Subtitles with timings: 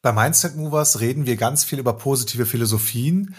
[0.00, 3.34] Bei Mindset Movers reden wir ganz viel über positive Philosophien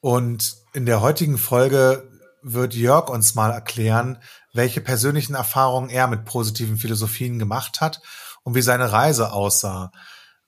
[0.00, 2.08] und in der heutigen Folge
[2.40, 4.22] wird Jörg uns mal erklären,
[4.52, 8.00] welche persönlichen Erfahrungen er mit positiven Philosophien gemacht hat
[8.44, 9.90] und wie seine Reise aussah.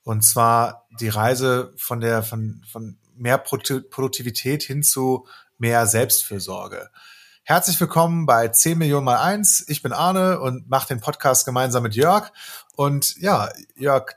[0.03, 5.27] Und zwar die Reise von der, von, von mehr Produktivität hin zu
[5.57, 6.91] mehr Selbstfürsorge.
[7.43, 9.65] Herzlich willkommen bei 10 Millionen mal eins.
[9.67, 12.31] Ich bin Arne und mache den Podcast gemeinsam mit Jörg.
[12.75, 14.13] Und ja, Jörg,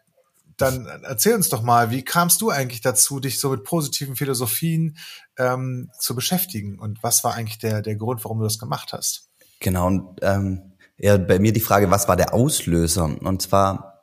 [0.60, 4.96] dann erzähl uns doch mal, wie kamst du eigentlich dazu, dich so mit positiven Philosophien
[5.38, 6.78] ähm, zu beschäftigen?
[6.78, 9.28] Und was war eigentlich der, der Grund, warum du das gemacht hast?
[9.60, 13.04] Genau, und ähm, ja, bei mir die Frage, was war der Auslöser?
[13.04, 14.02] Und zwar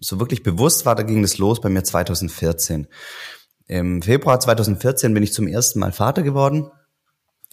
[0.00, 2.86] so wirklich bewusst war, da ging das los bei mir 2014.
[3.66, 6.70] Im Februar 2014 bin ich zum ersten Mal Vater geworden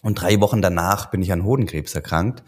[0.02, 2.44] und drei Wochen danach bin ich an Hodenkrebs erkrankt.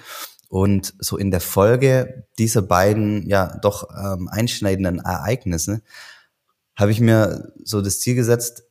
[0.49, 5.83] Und so in der Folge dieser beiden ja doch ähm, einschneidenden Ereignisse
[6.77, 8.65] habe ich mir so das Ziel gesetzt,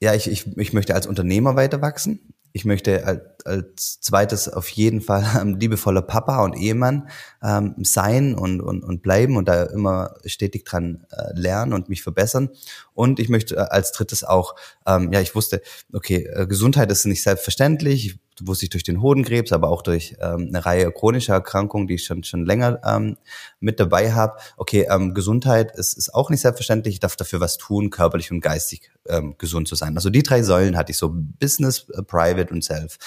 [0.00, 2.34] ja, ich, ich, ich möchte als Unternehmer weiter wachsen.
[2.52, 7.08] Ich möchte als, als zweites auf jeden Fall ein liebevoller Papa und Ehemann
[7.42, 12.02] ähm, sein und, und, und bleiben und da immer stetig dran äh, lernen und mich
[12.02, 12.50] verbessern.
[12.94, 14.54] Und ich möchte äh, als drittes auch,
[14.86, 19.52] ähm, ja, ich wusste, okay, äh, Gesundheit ist nicht selbstverständlich wusste ich durch den Hodenkrebs,
[19.52, 23.16] aber auch durch ähm, eine Reihe chronischer Erkrankungen, die ich schon schon länger ähm,
[23.60, 24.38] mit dabei habe.
[24.56, 26.94] Okay, ähm, Gesundheit ist, ist auch nicht selbstverständlich.
[26.94, 29.96] Ich darf dafür was tun, körperlich und geistig ähm, gesund zu sein.
[29.96, 32.98] Also die drei Säulen hatte ich so Business, äh, Private und Self.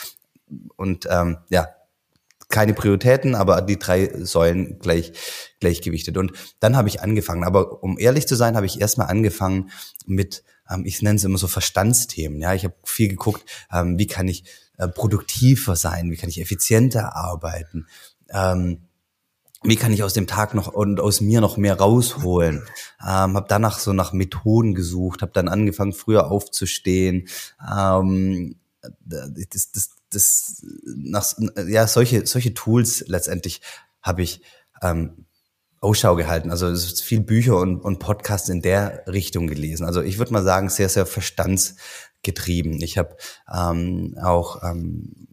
[0.75, 1.67] Und ähm, ja,
[2.49, 5.13] keine Prioritäten, aber die drei Säulen gleich
[5.59, 6.17] gleichgewichtet.
[6.17, 7.43] Und dann habe ich angefangen.
[7.43, 9.71] Aber um ehrlich zu sein, habe ich erstmal angefangen
[10.05, 12.39] mit, ähm, ich nenne es immer so Verstandsthemen.
[12.41, 14.43] Ja, ich habe viel geguckt, ähm, wie kann ich
[14.77, 17.87] äh, produktiver sein, wie kann ich effizienter arbeiten,
[18.29, 18.87] ähm,
[19.63, 22.63] wie kann ich aus dem Tag noch und aus mir noch mehr rausholen.
[22.99, 27.27] Ähm, habe danach so nach Methoden gesucht, habe dann angefangen früher aufzustehen.
[27.61, 28.55] Ähm,
[29.05, 31.33] das, das, das, nach,
[31.67, 33.61] ja solche solche Tools letztendlich
[34.01, 34.41] habe ich
[34.81, 35.25] ähm,
[35.81, 36.51] Ausschau gehalten.
[36.51, 39.85] Also es ist viel Bücher und, und Podcasts in der Richtung gelesen.
[39.85, 41.75] Also ich würde mal sagen, sehr, sehr verstands,
[42.23, 42.81] getrieben.
[42.81, 43.17] Ich habe
[43.51, 45.27] ähm, auch ähm,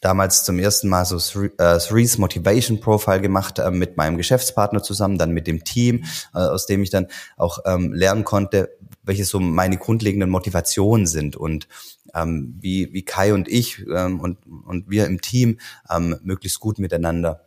[0.00, 5.18] damals zum ersten Mal so äh, Threes Motivation Profile gemacht äh, mit meinem Geschäftspartner zusammen,
[5.18, 8.70] dann mit dem Team, äh, aus dem ich dann auch ähm, lernen konnte,
[9.02, 11.68] welche so meine grundlegenden Motivationen sind und
[12.14, 15.58] ähm, wie, wie Kai und ich ähm, und, und wir im Team
[15.90, 17.44] ähm, möglichst gut miteinander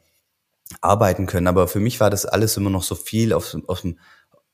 [0.82, 1.48] arbeiten können.
[1.48, 4.00] Aber für mich war das alles immer noch so viel auf, auf dem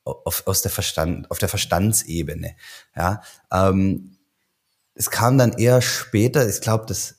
[0.03, 2.55] auf, aus der Verstand, auf der Verstandsebene.
[2.95, 3.21] Ja,
[3.51, 4.17] ähm,
[4.95, 7.15] es kam dann eher später, ich glaube, das,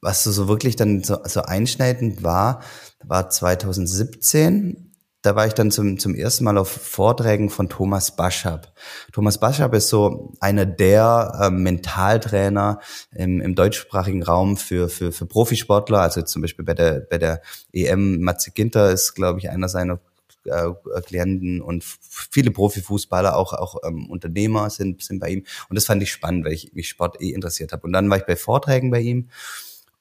[0.00, 2.62] was so wirklich dann so, so einschneidend war,
[3.02, 4.93] war 2017.
[5.24, 8.74] Da war ich dann zum, zum ersten Mal auf Vorträgen von Thomas Baschab.
[9.10, 12.78] Thomas Baschab ist so einer der äh, Mentaltrainer
[13.10, 16.00] im, im deutschsprachigen Raum für, für, für Profisportler.
[16.00, 17.40] Also zum Beispiel bei der, bei der
[17.72, 19.98] EM Matze Ginter ist, glaube ich, einer seiner
[20.44, 20.68] äh,
[21.06, 26.02] Klienten und viele Profifußballer, auch auch ähm, Unternehmer sind sind bei ihm und das fand
[26.02, 27.86] ich spannend, weil ich mich Sport eh interessiert habe.
[27.86, 29.30] Und dann war ich bei Vorträgen bei ihm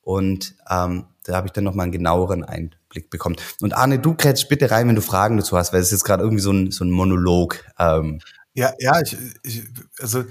[0.03, 3.37] und ähm, da habe ich dann noch mal einen genaueren Einblick bekommen.
[3.61, 6.03] Und Arne, du krätst bitte rein, wenn du Fragen dazu hast, weil es ist jetzt
[6.03, 7.63] gerade irgendwie so ein so ein Monolog.
[7.79, 8.19] Ähm.
[8.53, 9.63] Ja, ja, ich, ich
[9.99, 10.25] also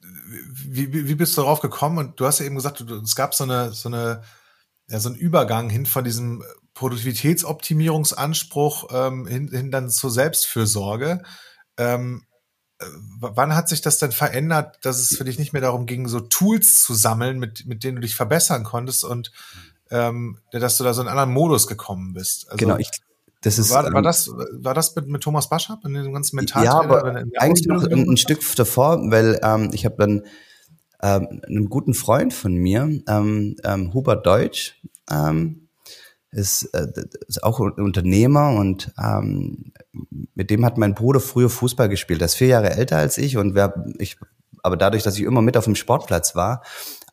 [0.00, 1.98] wie, wie, wie bist du darauf gekommen?
[1.98, 4.22] Und du hast ja eben gesagt, es gab so eine so eine
[4.88, 11.22] ja, so ein Übergang hin von diesem Produktivitätsoptimierungsanspruch ähm, hin, hin dann zur Selbstfürsorge.
[11.78, 12.25] Ähm, äh,
[13.20, 16.20] wann hat sich das denn verändert, dass es für dich nicht mehr darum ging, so
[16.20, 19.32] Tools zu sammeln, mit, mit denen du dich verbessern konntest und
[19.90, 22.46] ähm, dass du da so in einen anderen Modus gekommen bist?
[22.50, 22.90] Also, genau, ich,
[23.42, 26.36] das ist, war, war ähm, das, war das mit, mit Thomas Baschab in dem ganzen
[26.36, 26.64] Mental?
[26.64, 30.22] Ja, aber eigentlich noch ein, ein, Stück davor, weil ähm, ich habe dann
[31.02, 35.65] ähm, einen guten Freund von mir, ähm, ähm, Hubert Deutsch, ähm,
[36.30, 36.86] ist, äh,
[37.28, 39.72] ist auch Unternehmer und ähm,
[40.34, 42.20] mit dem hat mein Bruder früher Fußball gespielt.
[42.20, 44.18] Er ist vier Jahre älter als ich und wer, ich,
[44.62, 46.62] aber dadurch, dass ich immer mit auf dem Sportplatz war,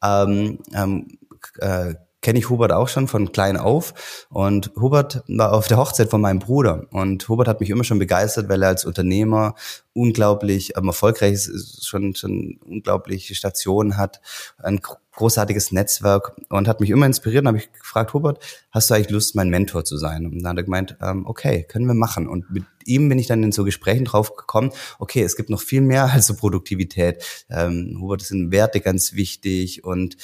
[0.03, 1.17] ähm, ähm,
[1.59, 4.25] äh, kenne ich Hubert auch schon von klein auf.
[4.29, 6.87] Und Hubert war auf der Hochzeit von meinem Bruder.
[6.89, 9.53] Und Hubert hat mich immer schon begeistert, weil er als Unternehmer
[9.93, 14.21] unglaublich ähm, erfolgreich ist, schon, schon unglaubliche Stationen hat,
[14.57, 14.79] ein
[15.11, 17.43] großartiges Netzwerk und hat mich immer inspiriert.
[17.43, 20.25] Und habe ich gefragt, Hubert, hast du eigentlich Lust, mein Mentor zu sein?
[20.25, 22.27] Und dann hat er gemeint, ähm, okay, können wir machen.
[22.27, 25.61] Und mit ihm bin ich dann in so Gesprächen drauf gekommen, okay, es gibt noch
[25.61, 27.23] viel mehr als so Produktivität.
[27.49, 30.17] Ähm, Hubert, sind Werte ganz wichtig und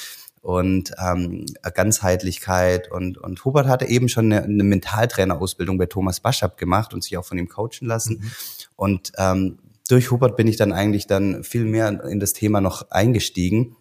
[0.49, 6.57] und ähm, Ganzheitlichkeit und, und Hubert hatte eben schon eine, eine Mentaltrainerausbildung bei Thomas Baschab
[6.57, 8.17] gemacht und sich auch von ihm coachen lassen.
[8.19, 8.31] Mhm.
[8.75, 12.89] Und ähm, durch Hubert bin ich dann eigentlich dann viel mehr in das Thema noch
[12.89, 13.75] eingestiegen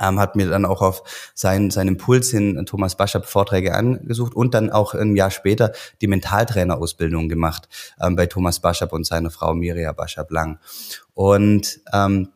[0.00, 1.02] ähm, hat mir dann auch auf
[1.34, 6.06] seinen, seinen Impuls hin Thomas Baschab Vorträge angesucht und dann auch ein Jahr später die
[6.06, 7.68] Mentaltrainerausbildung gemacht
[8.00, 10.58] ähm, bei Thomas Baschab und seiner Frau Miria Baschab Lang.
[11.12, 12.30] Und ähm,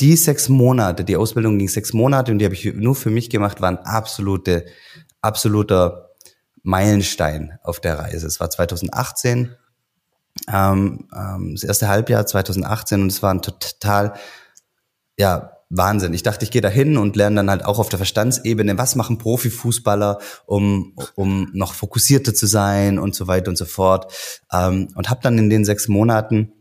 [0.00, 3.30] die sechs Monate, die Ausbildung ging sechs Monate und die habe ich nur für mich
[3.30, 4.66] gemacht, waren absolute,
[5.22, 6.10] absoluter
[6.62, 8.26] Meilenstein auf der Reise.
[8.26, 9.54] Es war 2018,
[10.52, 14.14] ähm, ähm, das erste Halbjahr 2018 und es war ein total,
[15.18, 16.14] ja, Wahnsinn.
[16.14, 18.94] Ich dachte, ich gehe da hin und lerne dann halt auch auf der Verstandsebene, was
[18.94, 24.12] machen Profifußballer, um, um noch fokussierter zu sein und so weiter und so fort.
[24.52, 26.52] Ähm, und habe dann in den sechs Monaten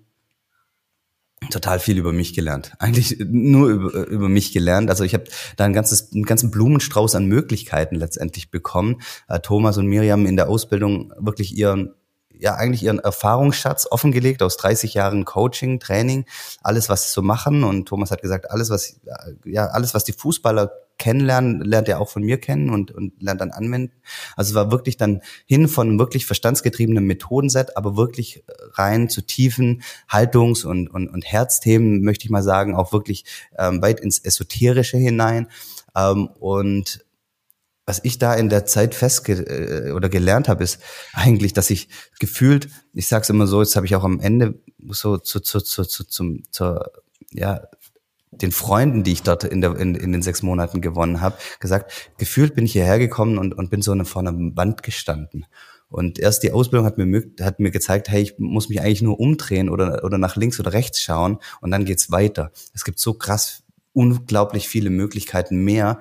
[1.49, 2.73] total viel über mich gelernt.
[2.79, 4.89] Eigentlich nur über, über mich gelernt.
[4.89, 5.25] Also ich habe
[5.57, 9.01] da ein ganzes, einen ganzen Blumenstrauß an Möglichkeiten letztendlich bekommen.
[9.27, 11.93] Äh, Thomas und Miriam in der Ausbildung wirklich ihren
[12.37, 16.25] ja eigentlich ihren Erfahrungsschatz offengelegt aus 30 Jahren Coaching, Training,
[16.61, 18.99] alles was so machen und Thomas hat gesagt, alles was
[19.45, 23.41] ja alles was die Fußballer kennenlernen, lernt er auch von mir kennen und, und lernt
[23.41, 23.93] dann anwenden.
[24.35, 28.43] Also war wirklich dann hin von wirklich verstandsgetriebenem Methodenset, aber wirklich
[28.73, 33.25] rein zu tiefen Haltungs- und, und, und Herzthemen, möchte ich mal sagen, auch wirklich
[33.57, 35.47] ähm, weit ins Esoterische hinein.
[35.95, 37.05] Ähm, und
[37.85, 40.79] was ich da in der Zeit festge äh, oder gelernt habe, ist
[41.13, 41.87] eigentlich, dass ich
[42.19, 44.59] gefühlt, ich sag's immer so, jetzt habe ich auch am Ende
[44.89, 46.91] so zu, zu, zu, zu zum, zur,
[47.31, 47.67] ja,
[48.41, 52.11] den Freunden, die ich dort in, der, in, in den sechs Monaten gewonnen habe, gesagt,
[52.17, 55.45] gefühlt bin ich hierher gekommen und, und bin so vor einer Wand gestanden.
[55.87, 59.19] Und erst die Ausbildung hat mir, hat mir gezeigt, hey, ich muss mich eigentlich nur
[59.19, 62.51] umdrehen oder, oder nach links oder rechts schauen und dann geht's weiter.
[62.73, 65.99] Es gibt so krass, unglaublich viele Möglichkeiten mehr.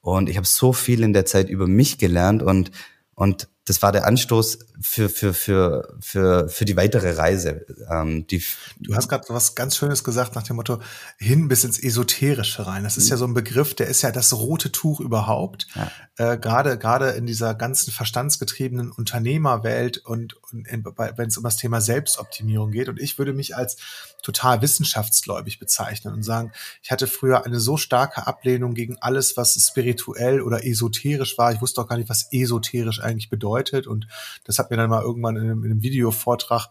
[0.00, 2.70] Und ich habe so viel in der Zeit über mich gelernt und,
[3.14, 7.64] und das war der Anstoß für, für, für, für, für die weitere Reise.
[7.90, 8.42] Ähm, die
[8.78, 10.80] du hast gerade was ganz Schönes gesagt nach dem Motto,
[11.18, 12.84] hin bis ins Esoterische rein.
[12.84, 15.66] Das ist ja so ein Begriff, der ist ja das rote Tuch überhaupt.
[15.74, 15.90] Ja.
[16.16, 21.80] Äh, gerade, gerade in dieser ganzen verstandsgetriebenen Unternehmerwelt und, und wenn es um das Thema
[21.80, 22.90] Selbstoptimierung geht.
[22.90, 23.78] Und ich würde mich als
[24.22, 26.52] total wissenschaftsgläubig bezeichnen und sagen,
[26.82, 31.52] ich hatte früher eine so starke Ablehnung gegen alles, was spirituell oder esoterisch war.
[31.52, 33.53] Ich wusste auch gar nicht, was esoterisch eigentlich bedeutet.
[33.86, 34.06] Und
[34.44, 36.68] das hat mir dann mal irgendwann in einem, in einem Videovortrag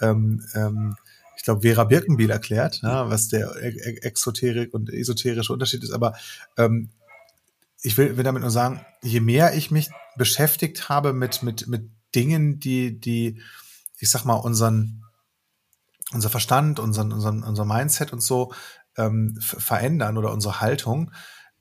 [0.00, 0.96] ähm, ähm,
[1.36, 5.92] ich glaube, Vera Birkenbiel erklärt, ja, was der e-, e-, Exoterik und esoterische Unterschied ist.
[5.92, 6.14] Aber
[6.56, 6.90] ähm,
[7.82, 11.90] ich will, will damit nur sagen, je mehr ich mich beschäftigt habe mit, mit, mit
[12.14, 13.42] Dingen, die, die,
[13.98, 15.04] ich sag mal, unseren,
[16.12, 18.52] unser Verstand, unseren, unseren, unser Mindset und so
[18.96, 21.12] ähm, verändern oder unsere Haltung,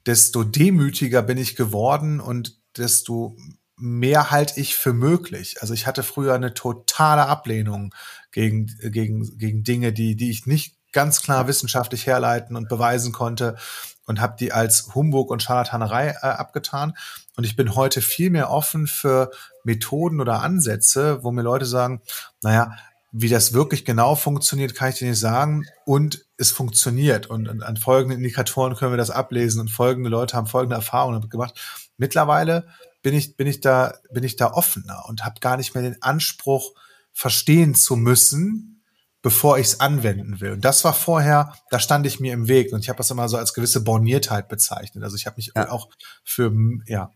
[0.06, 3.36] desto demütiger bin ich geworden und desto
[3.78, 5.58] mehr halte ich für möglich.
[5.62, 7.94] Also ich hatte früher eine totale Ablehnung
[8.32, 13.58] gegen, gegen, gegen Dinge, die, die ich nicht ganz klar wissenschaftlich herleiten und beweisen konnte
[14.06, 16.94] und habe die als Humbug und Scharlatanerei äh, abgetan.
[17.36, 19.32] Und ich bin heute viel mehr offen für
[19.64, 22.02] Methoden oder Ansätze, wo mir Leute sagen,
[22.42, 22.78] naja,
[23.12, 25.66] wie das wirklich genau funktioniert, kann ich dir nicht sagen.
[25.86, 27.28] Und es funktioniert.
[27.28, 29.62] Und, und an folgenden Indikatoren können wir das ablesen.
[29.62, 31.60] Und folgende Leute haben folgende Erfahrungen gemacht.
[31.98, 32.68] Mittlerweile
[33.06, 36.02] bin ich, bin ich da, bin ich da offener und habe gar nicht mehr den
[36.02, 36.74] Anspruch,
[37.14, 38.84] verstehen zu müssen,
[39.22, 40.54] bevor ich es anwenden will.
[40.54, 43.30] Und das war vorher, da stand ich mir im Weg und ich habe das immer
[43.30, 45.04] so als gewisse Borniertheit bezeichnet.
[45.04, 45.70] Also ich habe mich ja.
[45.70, 45.90] auch
[46.24, 46.52] für,
[46.88, 47.12] ja.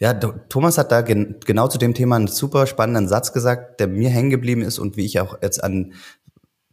[0.00, 3.86] Ja, Thomas hat da gen genau zu dem Thema einen super spannenden Satz gesagt, der
[3.86, 5.92] mir hängen geblieben ist und wie ich auch jetzt an,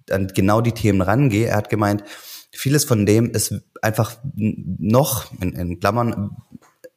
[0.09, 1.45] an genau die Themen rangehe.
[1.45, 2.03] Er hat gemeint,
[2.51, 6.35] vieles von dem ist einfach noch, in, in Klammern,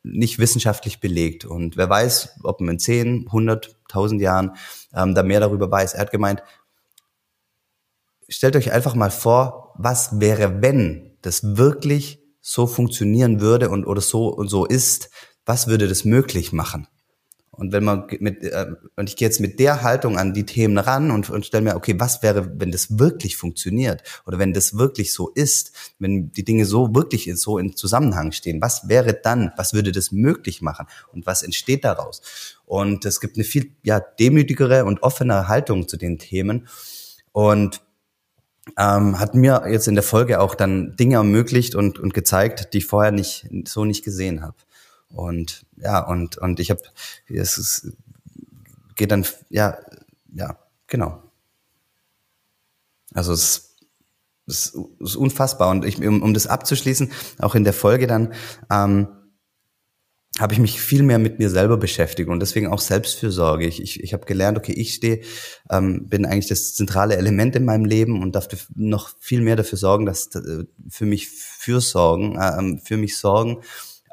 [0.02, 1.44] nicht wissenschaftlich belegt.
[1.44, 4.56] Und wer weiß, ob man in 10, 100, 1000 Jahren
[4.94, 5.94] ähm, da mehr darüber weiß.
[5.94, 6.42] Er hat gemeint,
[8.28, 14.00] stellt euch einfach mal vor, was wäre, wenn das wirklich so funktionieren würde und oder
[14.00, 15.10] so und so ist,
[15.44, 16.86] was würde das möglich machen?
[17.60, 20.78] Und wenn man mit, äh, und ich gehe jetzt mit der Haltung an die Themen
[20.78, 24.78] ran und, und stelle mir, okay, was wäre, wenn das wirklich funktioniert oder wenn das
[24.78, 29.52] wirklich so ist, wenn die Dinge so wirklich so in Zusammenhang stehen, was wäre dann,
[29.58, 32.22] was würde das möglich machen und was entsteht daraus?
[32.64, 36.66] Und es gibt eine viel ja, demütigere und offenere Haltung zu den Themen
[37.32, 37.82] und
[38.78, 42.78] ähm, hat mir jetzt in der Folge auch dann Dinge ermöglicht und, und gezeigt, die
[42.78, 44.56] ich vorher nicht so nicht gesehen habe.
[45.10, 46.82] Und ja, und, und ich habe,
[47.28, 47.92] es ist,
[48.94, 49.78] geht dann, ja,
[50.32, 51.22] ja, genau.
[53.12, 53.70] Also es
[54.46, 55.70] das ist unfassbar.
[55.70, 58.34] Und ich, um, um das abzuschließen, auch in der Folge dann,
[58.70, 59.08] ähm,
[60.38, 63.66] habe ich mich viel mehr mit mir selber beschäftigt und deswegen auch Selbstfürsorge.
[63.66, 65.20] Ich, ich, ich habe gelernt, okay, ich stehe,
[65.70, 69.76] ähm, bin eigentlich das zentrale Element in meinem Leben und darf noch viel mehr dafür
[69.76, 73.58] sorgen, dass äh, für mich fürsorgen, äh, ähm, für mich sorgen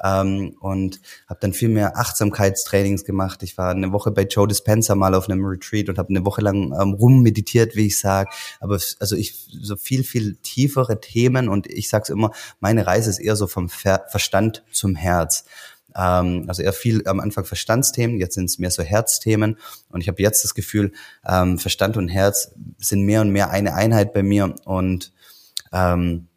[0.02, 3.42] ähm, und habe dann viel mehr Achtsamkeitstrainings gemacht.
[3.42, 6.40] Ich war eine Woche bei Joe Dispenza mal auf einem Retreat und habe eine Woche
[6.42, 8.30] lang ähm, rummeditiert, wie ich sage.
[8.60, 13.18] Aber also ich so viel viel tiefere Themen und ich sage immer, meine Reise ist
[13.18, 15.44] eher so vom Ver Verstand zum Herz
[15.96, 19.58] ähm, also eher viel am Anfang Verstandsthemen, jetzt sind es mehr so Herzthemen.
[19.88, 20.92] Und ich habe jetzt das Gefühl,
[21.26, 24.54] ähm, Verstand und Herz sind mehr und mehr eine Einheit bei mir.
[24.64, 25.12] Und
[25.72, 26.28] ähm,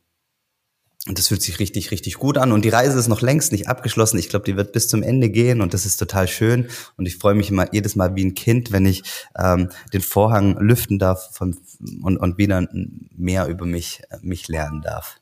[1.08, 2.52] und das fühlt sich richtig, richtig gut an.
[2.52, 4.20] Und die Reise ist noch längst nicht abgeschlossen.
[4.20, 6.70] Ich glaube, die wird bis zum Ende gehen und das ist total schön.
[6.96, 9.02] Und ich freue mich immer jedes Mal wie ein Kind, wenn ich
[9.36, 11.58] ähm, den Vorhang lüften darf von,
[12.04, 12.68] und, und wieder
[13.16, 15.20] mehr über mich, mich lernen darf.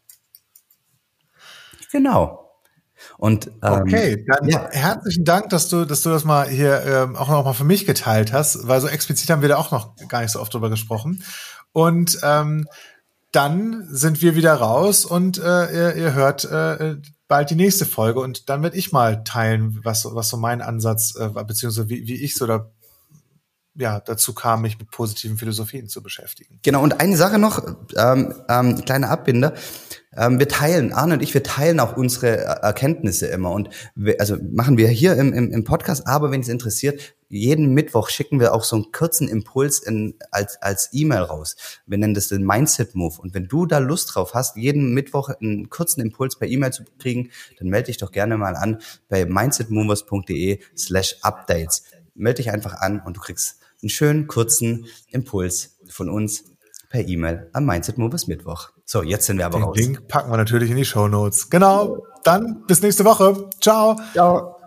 [1.93, 2.45] Genau.
[3.17, 4.69] Und ähm, okay, dann ja.
[4.71, 7.85] herzlichen Dank, dass du, dass du das mal hier ähm, auch noch mal für mich
[7.85, 10.69] geteilt hast, weil so explizit haben wir da auch noch gar nicht so oft drüber
[10.69, 11.23] gesprochen.
[11.71, 12.67] Und ähm,
[13.31, 18.19] dann sind wir wieder raus und äh, ihr, ihr hört äh, bald die nächste Folge
[18.19, 22.15] und dann werde ich mal teilen, was, was so mein Ansatz, äh, beziehungsweise wie, wie
[22.15, 22.71] ich so da
[23.75, 26.59] ja, dazu kam, mich mit positiven Philosophien zu beschäftigen.
[26.63, 27.63] Genau, und eine Sache noch,
[27.95, 29.53] ähm, ähm, kleine Abbinder.
[30.15, 33.51] Ähm, wir teilen, Arne und ich, wir teilen auch unsere Erkenntnisse immer.
[33.51, 37.73] Und wir, also machen wir hier im, im, im Podcast, aber wenn es interessiert, jeden
[37.73, 41.55] Mittwoch schicken wir auch so einen kurzen Impuls in, als, als E-Mail raus.
[41.85, 43.21] Wir nennen das den Mindset Move.
[43.21, 46.83] Und wenn du da Lust drauf hast, jeden Mittwoch einen kurzen Impuls per E-Mail zu
[46.97, 51.83] kriegen, dann melde dich doch gerne mal an bei mindsetmovers.de slash updates.
[52.15, 56.43] Melde dich einfach an und du kriegst einen schönen kurzen Impuls von uns
[56.89, 58.69] per E-Mail am Mindset Movers Mittwoch.
[58.83, 59.77] So, jetzt sind wir aber Den raus.
[59.77, 61.49] Link packen wir natürlich in die Show Notes.
[61.49, 62.03] Genau.
[62.23, 63.49] Dann bis nächste Woche.
[63.61, 63.95] Ciao.
[64.13, 64.58] Ciao.